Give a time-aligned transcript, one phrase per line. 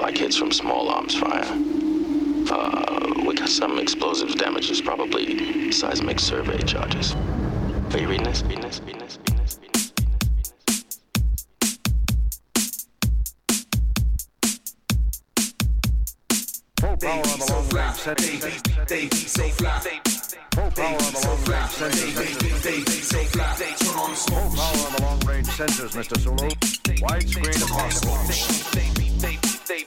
[0.00, 1.44] like hits from small arms fire.
[2.50, 7.14] Uh, we got some explosives damages, probably seismic survey charges.
[7.14, 8.42] Are you reading this?
[8.42, 8.80] Reading this?
[8.80, 9.18] Reading this?
[9.18, 9.58] Reading this?
[9.60, 9.92] Reading this?
[16.80, 18.50] Full power on the long range sensors.
[20.54, 22.10] Full power on the long range sensors.
[24.28, 26.16] Full power on the long range sensors, Mr.
[26.18, 26.48] Sulu.
[27.00, 28.89] Widescreen
[29.70, 29.86] if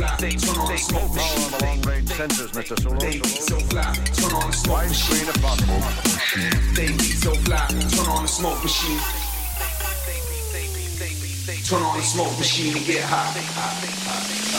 [0.00, 0.98] possible.
[0.98, 2.74] Full power on the long oh, range sensors, Mr.
[2.82, 2.98] Sulu.
[4.66, 5.80] Widescreen if possible.
[6.98, 8.98] so fly, turn on the smoke machine.
[11.64, 14.51] Turn on the smoke machine and get hot.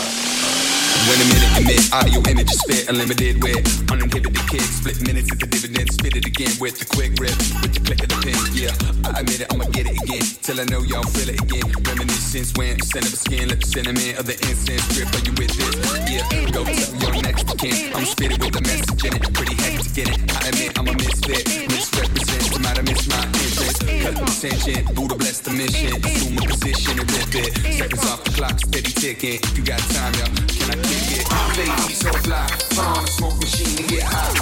[1.03, 3.59] Wait a minute, emit audio images fit unlimited with
[3.91, 4.61] uninhibited kick.
[4.61, 8.09] Split minutes into dividends, spit it again with the quick rip, with the click of
[8.09, 8.39] the pen.
[8.55, 8.71] Yeah,
[9.03, 11.67] I admit it, I'ma get it again till I know y'all feel it again.
[11.83, 15.11] Reminiscence when scent of the skin, the sentiment of the incense grip.
[15.11, 15.75] Are you with this?
[16.07, 16.23] Yeah,
[16.55, 17.95] go tell your next kin.
[17.95, 20.19] I'm spit it with a message in it, pretty hectic get it.
[20.35, 23.79] I admit I'm a misfit, misrepresent, might have missed my entrance.
[24.03, 27.51] Cut the ascension, Buddha bless the mission, assume a position and rip it.
[27.79, 29.39] Seconds off the clock, steady ticking.
[29.39, 31.25] If you got time, y'all, can I kick it?
[31.55, 32.43] Baby, so fly,
[32.75, 34.33] the smoke machine and get hot.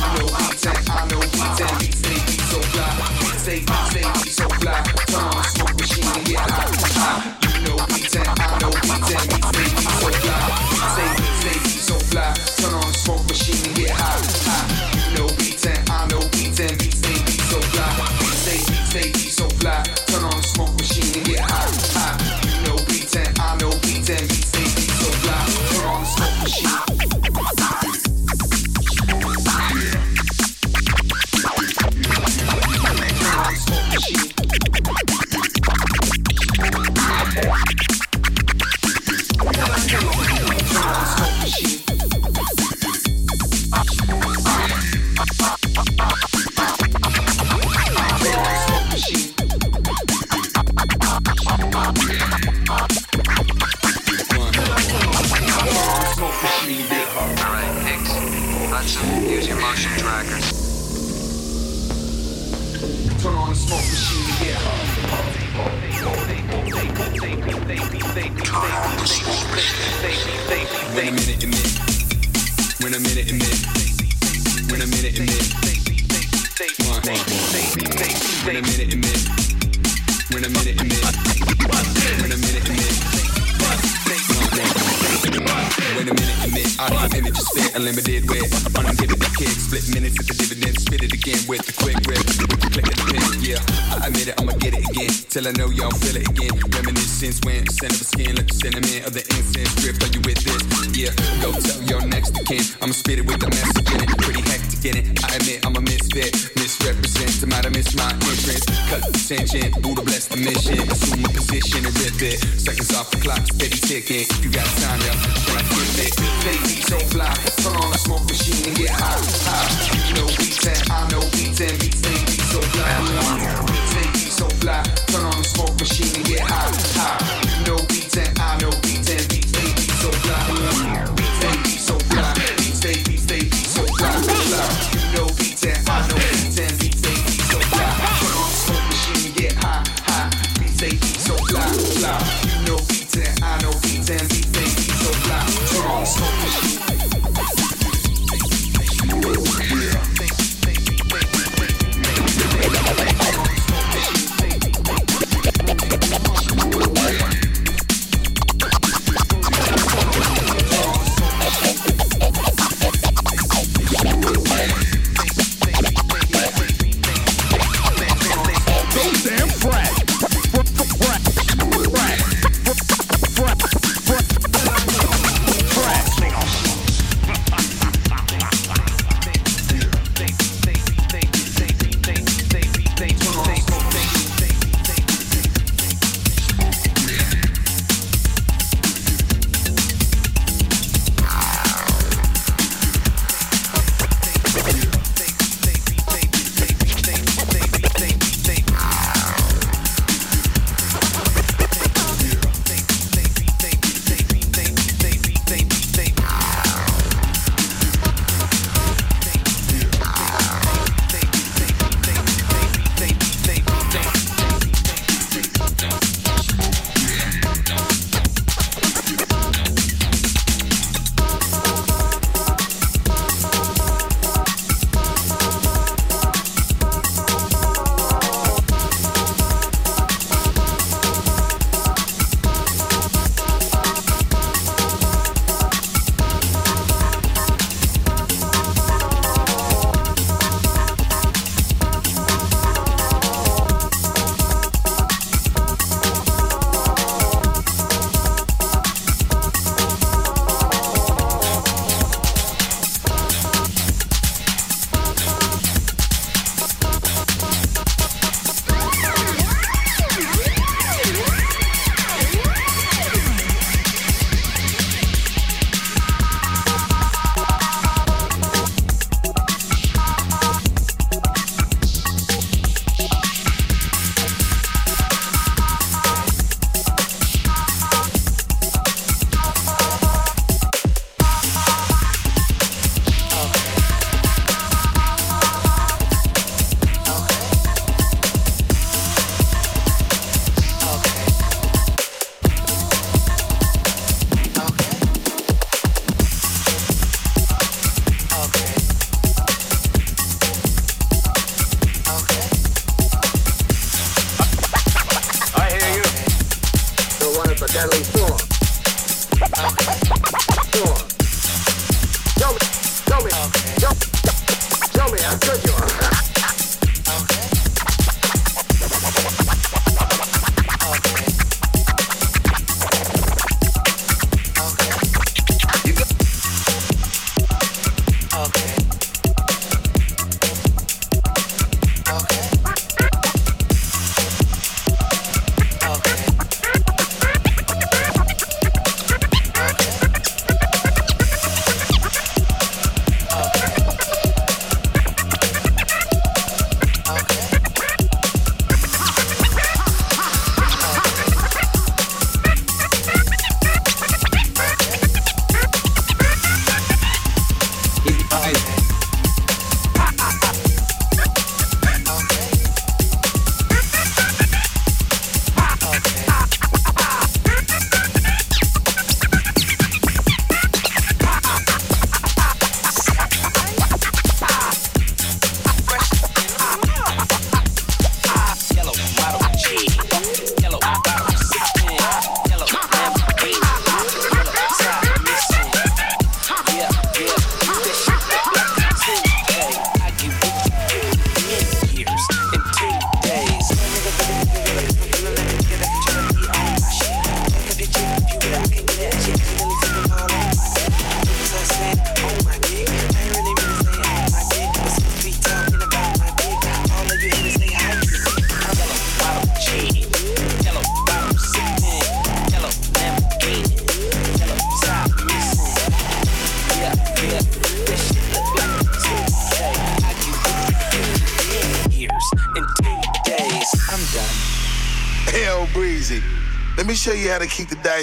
[0.00, 2.90] I know B10, I know B10, beats they be so fly.
[3.20, 5.09] Beats they, beats so fly.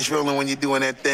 [0.07, 1.06] drilling when you're doing that thing.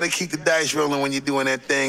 [0.00, 1.79] gotta keep the dice rolling when you're doing that thing.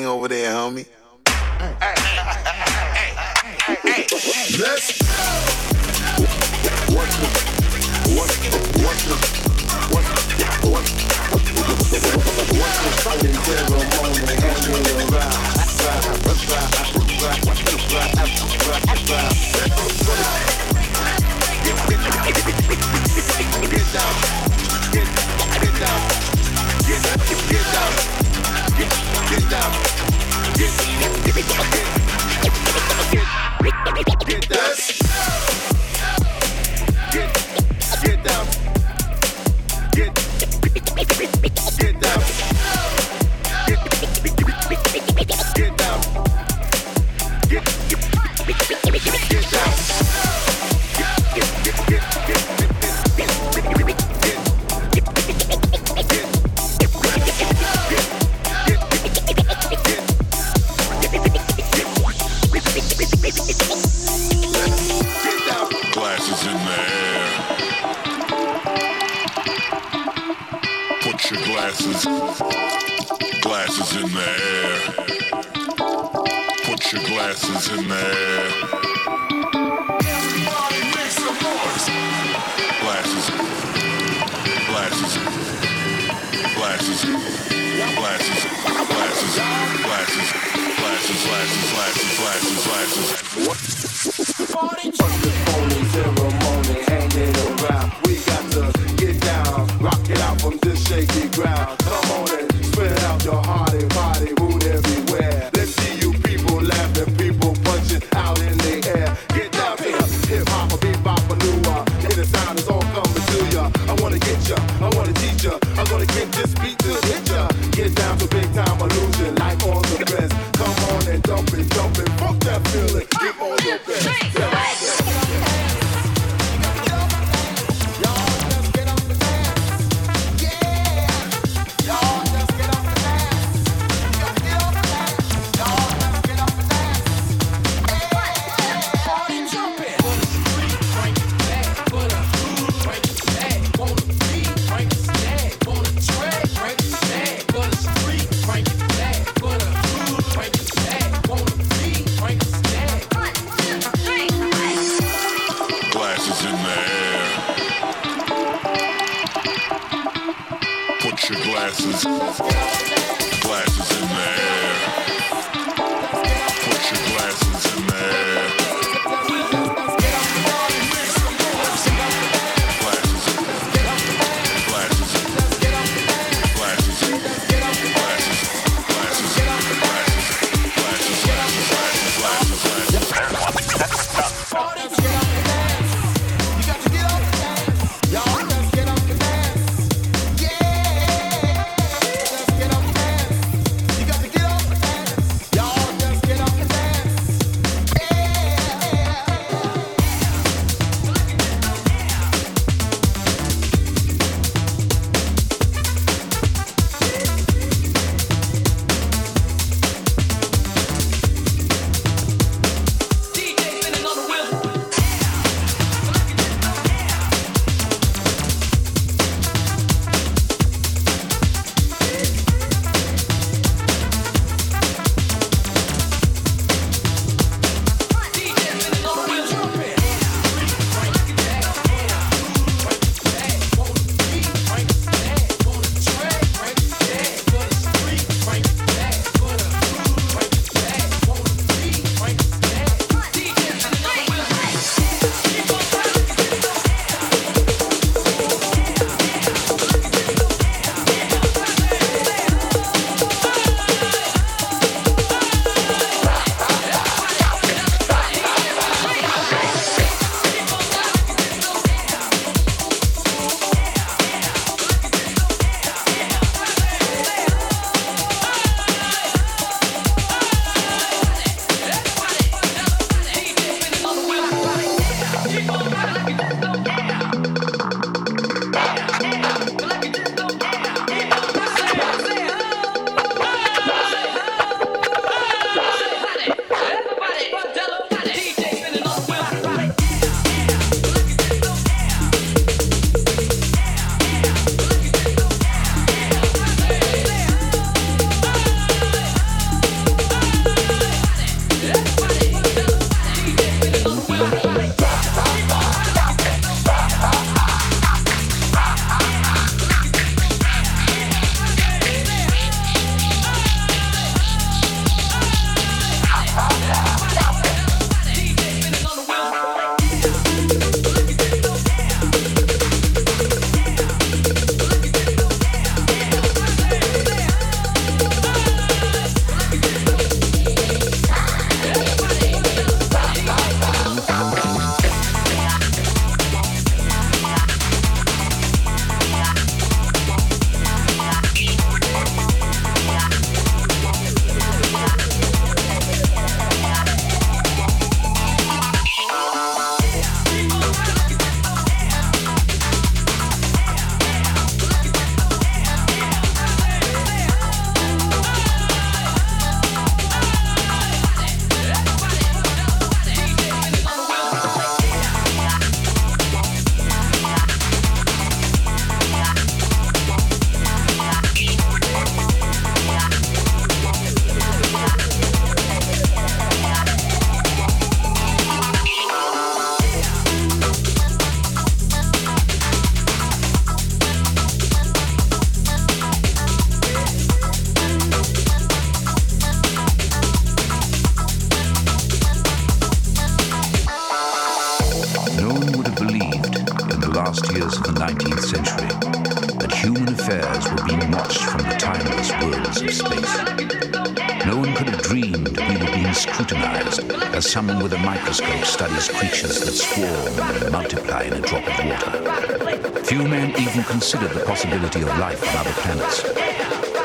[415.20, 416.44] Of life on other planets.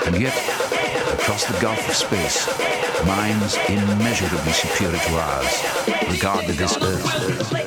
[0.06, 0.34] And yet,
[1.14, 2.46] across the gulf of space,
[3.06, 7.65] minds immeasurably superior to ours regarded this Earth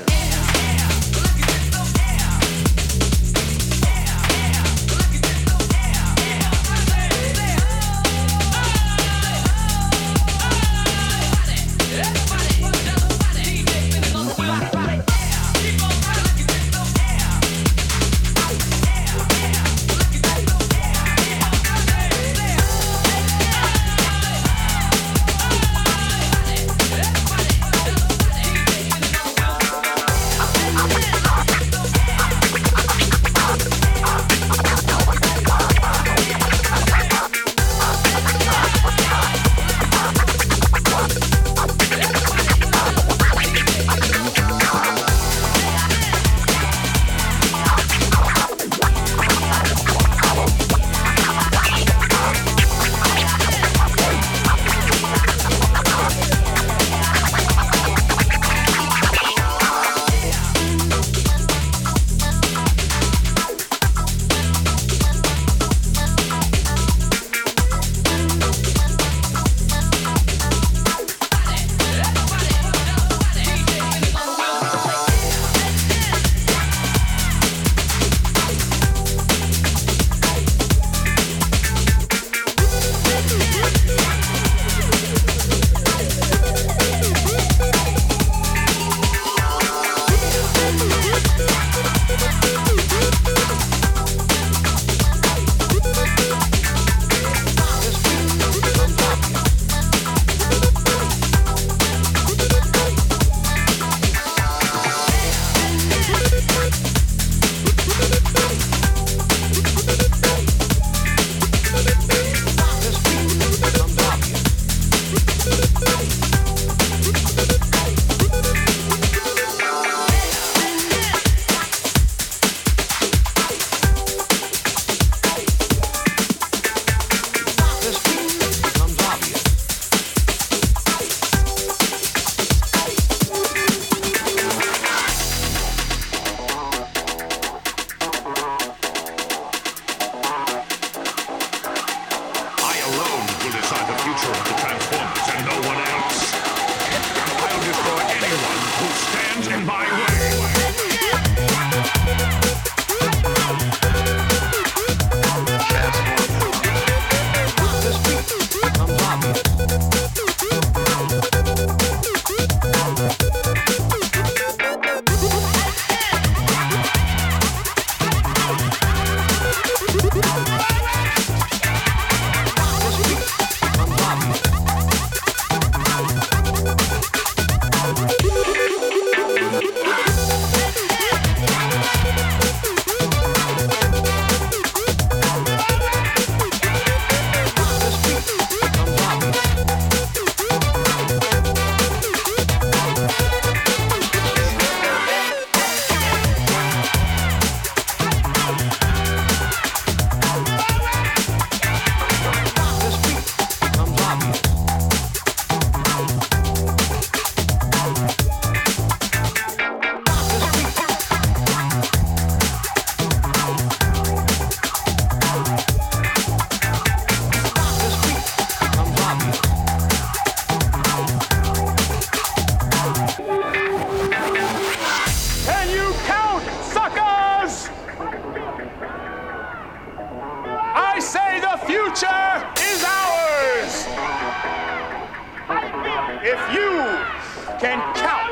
[238.00, 238.32] count,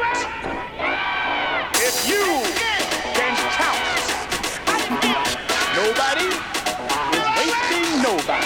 [1.75, 2.23] if you
[3.15, 3.79] can count,
[5.75, 6.27] nobody
[7.15, 8.36] is wasting nobody.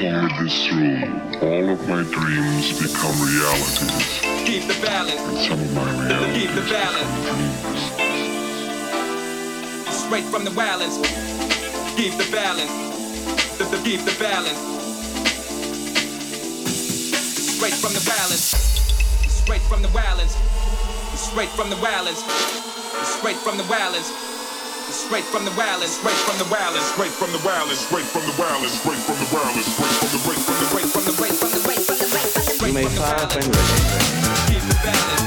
[0.00, 5.20] Inside this room, all of my dreams become realities, Keep the balance.
[5.20, 7.10] and some of my Keep the balance.
[9.90, 10.98] Straight from the balance.
[11.96, 12.70] Keep the balance.
[13.58, 14.58] The, the, keep the balance.
[17.58, 18.54] Straight from the balance.
[19.26, 20.36] Straight from the balance.
[21.16, 22.22] Straight from the balance.
[23.18, 24.27] Straight from the balance.
[24.90, 25.98] Straight from the balance.
[25.98, 26.84] Straight from the balance.
[26.92, 27.78] Straight from the balance.
[27.80, 28.72] Straight from the balance.
[28.80, 29.66] Straight from the balance.
[29.66, 31.60] Straight from the break from the break from the break from the break from the
[31.60, 32.68] break from the break.
[32.68, 33.82] You may fire when ready.
[34.48, 35.08] Keep the balance.
[35.10, 35.17] Keep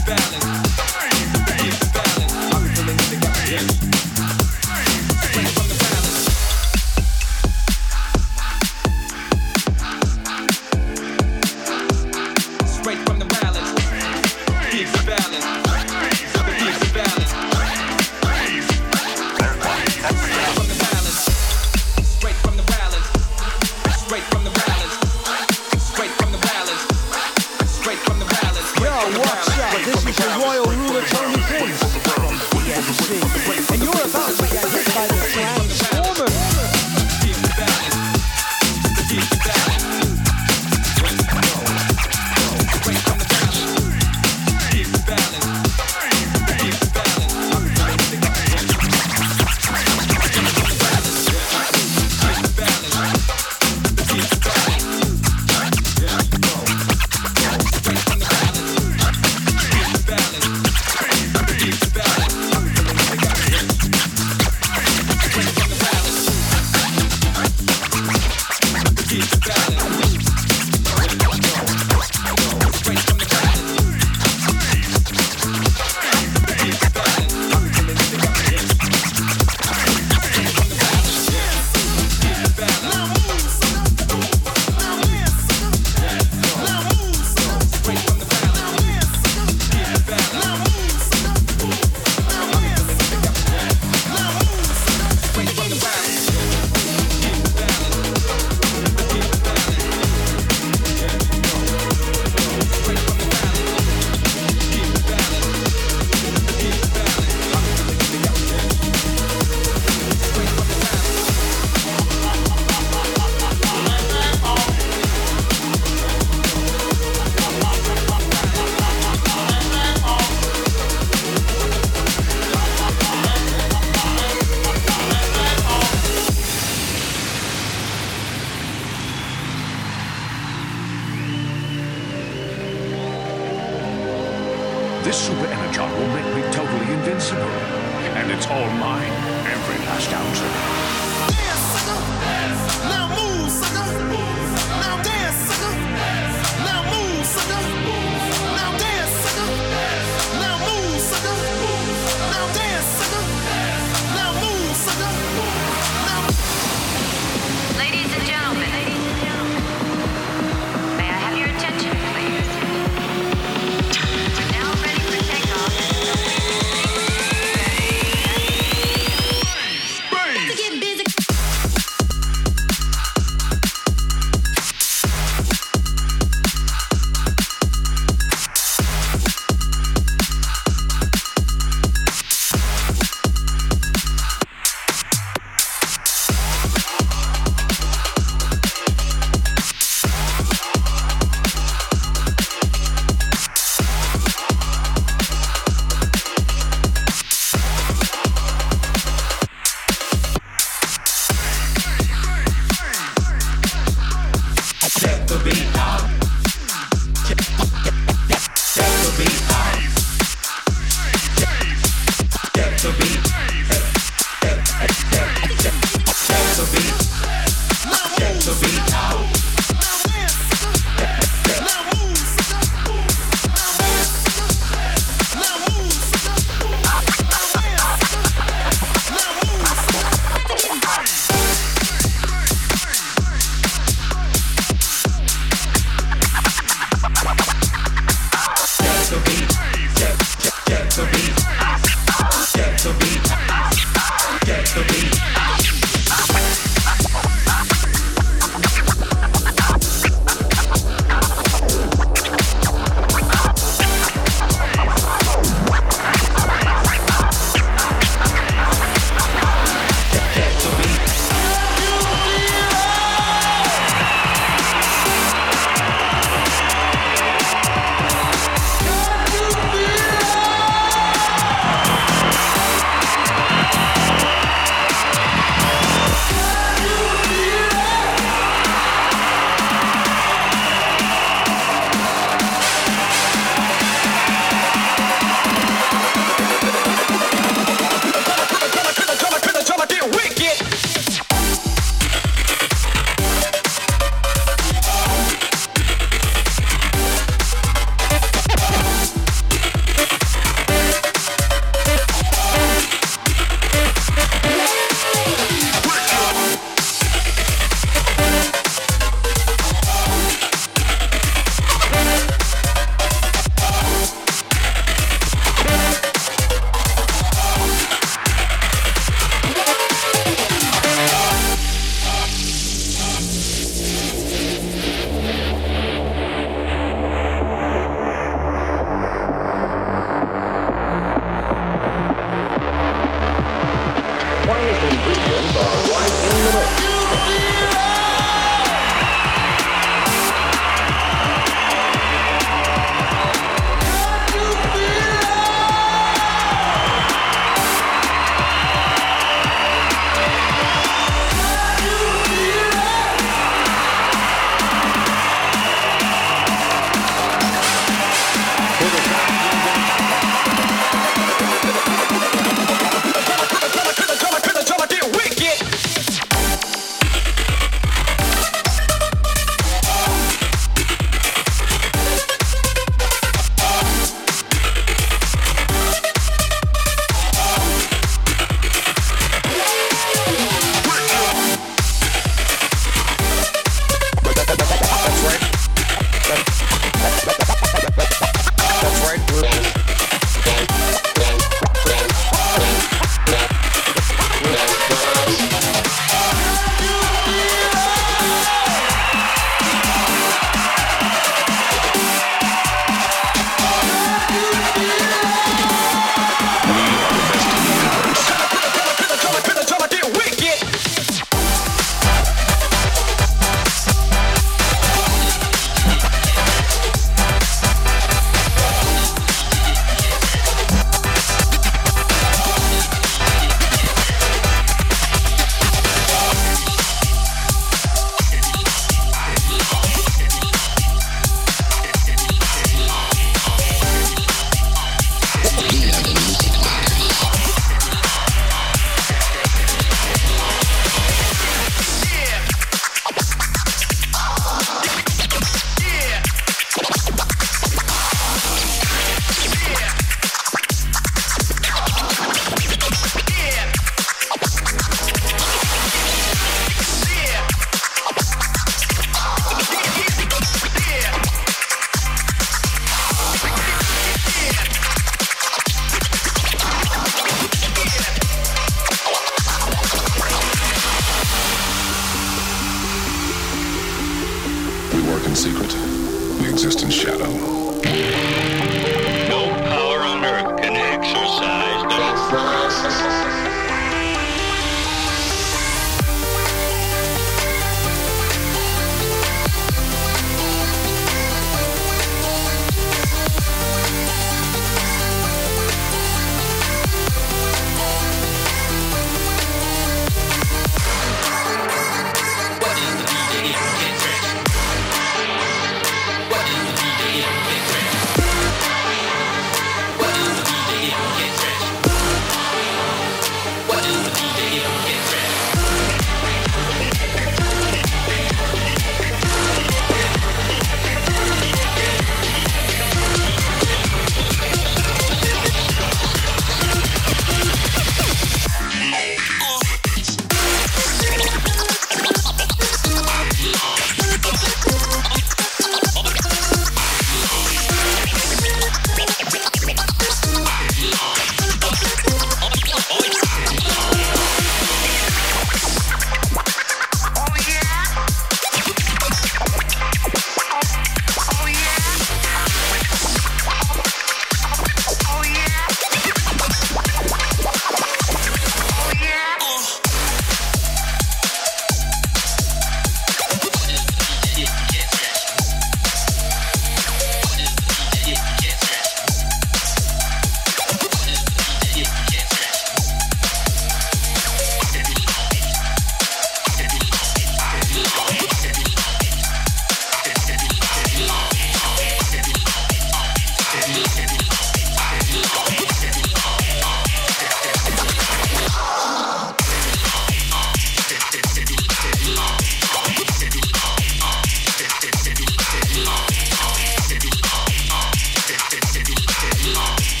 [599.41, 600.00] 死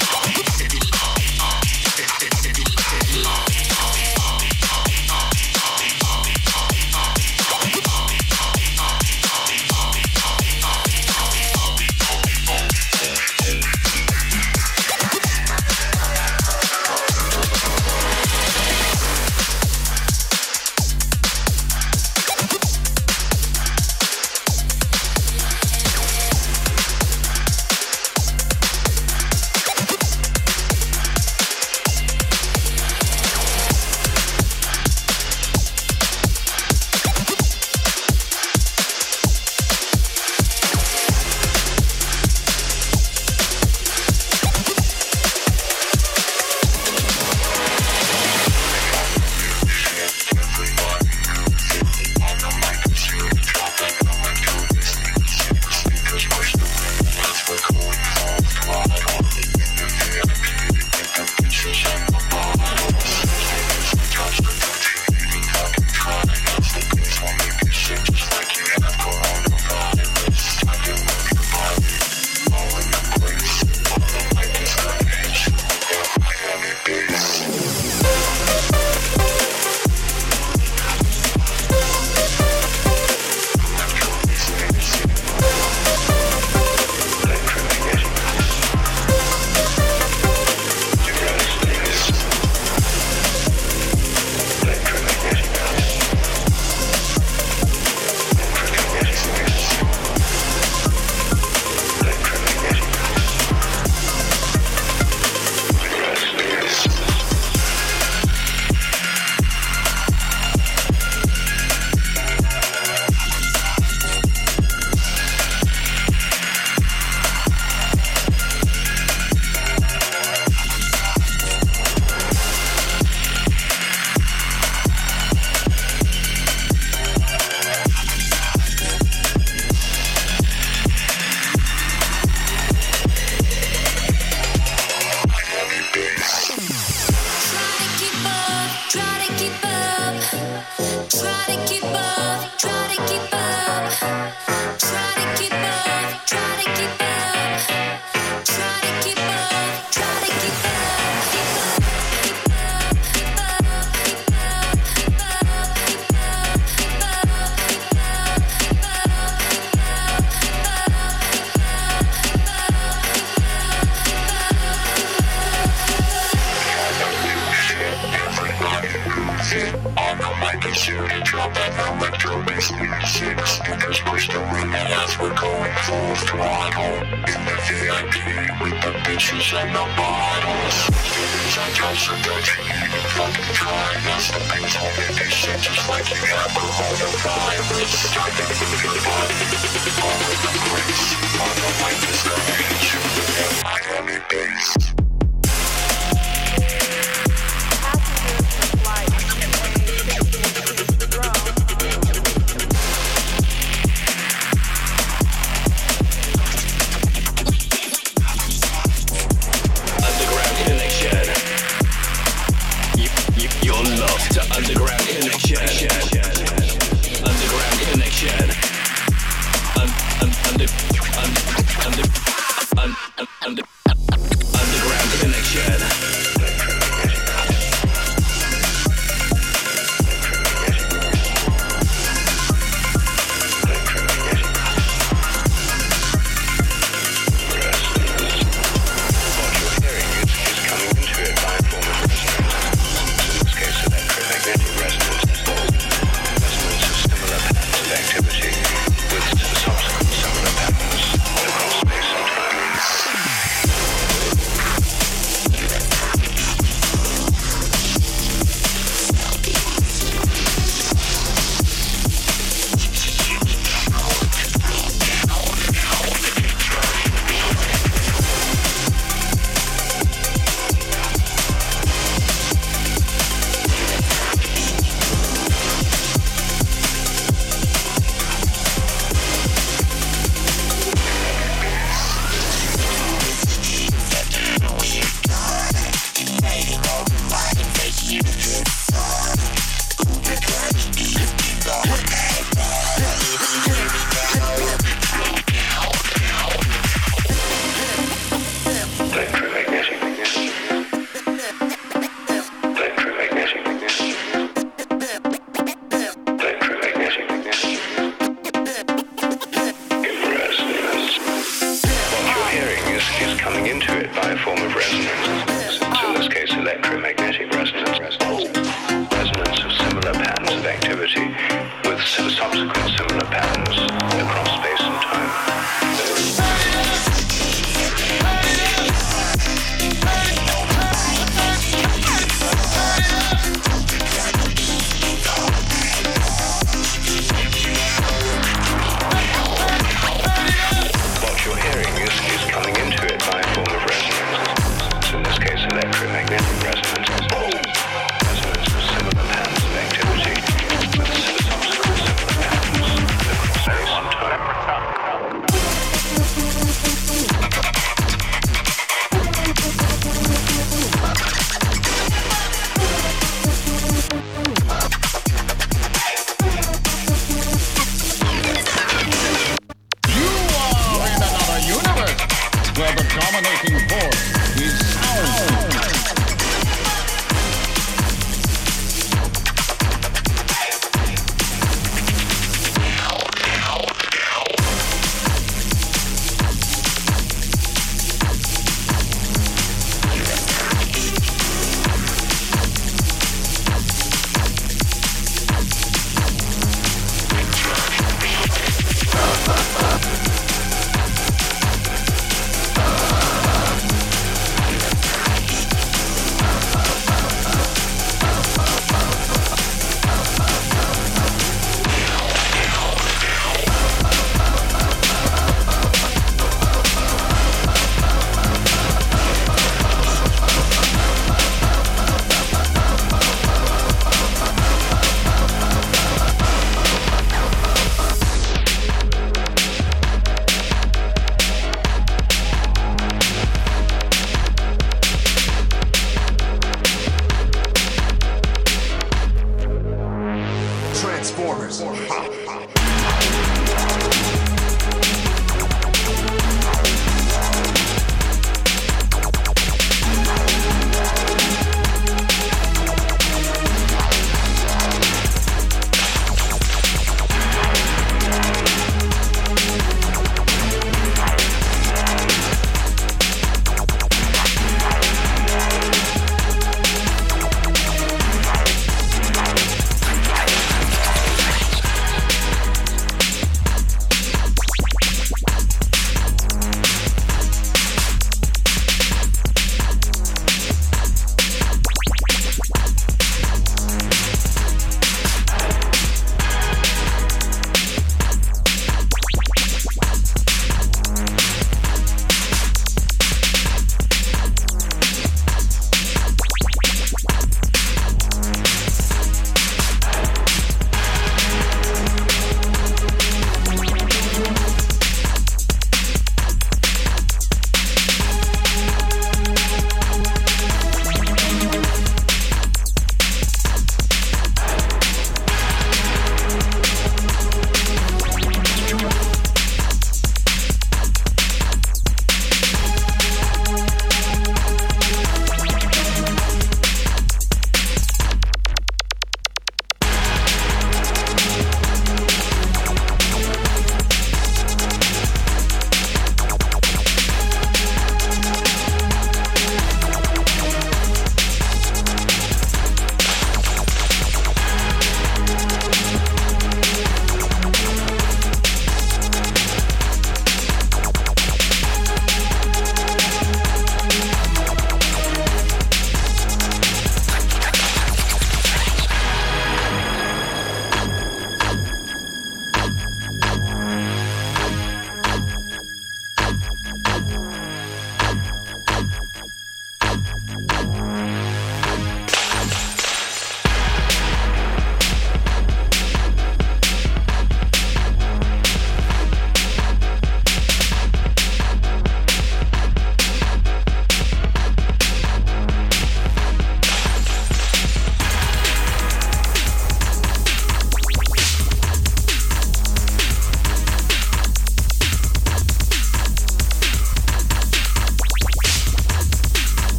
[322.97, 324.10] soon a.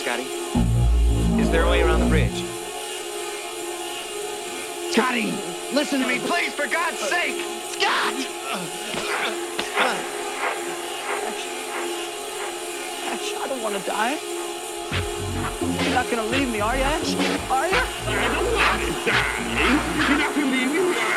[0.00, 0.22] Scotty.
[1.38, 2.42] Is there a way around the bridge?
[4.92, 5.30] Scotty,
[5.74, 7.36] listen to me, please, for God's sake!
[7.68, 8.14] Scott!
[13.04, 14.18] Ash, I don't want to die.
[15.84, 17.14] You're not gonna leave me, are you, Ash?
[17.50, 17.76] Are you?
[17.76, 20.08] I don't want to die.
[20.08, 21.09] You're not gonna leave me,